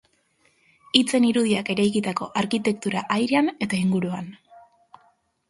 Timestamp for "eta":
3.67-3.81